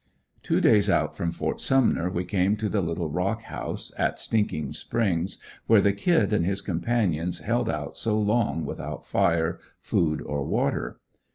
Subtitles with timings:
[0.41, 1.59] Two days out from Ft.
[1.59, 6.43] Sumner we came to the little rock house, at Stinking Springs, where the "Kid" and
[6.43, 10.99] his companions held out so long without fire, food or water.